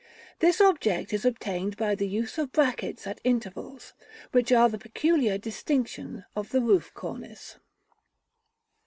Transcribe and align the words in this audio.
This 0.39 0.59
object 0.59 1.13
is 1.13 1.25
obtained 1.25 1.77
by 1.77 1.93
the 1.93 2.07
use 2.07 2.39
of 2.39 2.51
brackets 2.51 3.05
at 3.05 3.21
intervals, 3.23 3.93
which 4.31 4.51
are 4.51 4.67
the 4.67 4.79
peculiar 4.79 5.37
distinction 5.37 6.25
of 6.35 6.49
the 6.49 6.59
roof 6.59 6.91
cornice. 6.95 7.57